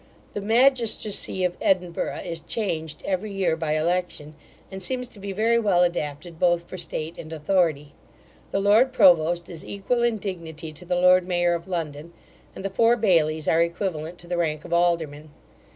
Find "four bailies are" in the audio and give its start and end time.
12.71-13.61